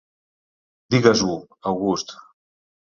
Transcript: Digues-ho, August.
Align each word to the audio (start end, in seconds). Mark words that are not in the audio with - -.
Digues-ho, 0.95 1.39
August. 1.75 2.19